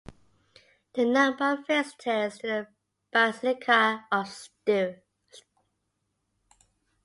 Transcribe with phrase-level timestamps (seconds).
[0.93, 2.67] The number of visitors to the
[3.11, 4.95] Basilica of Ste.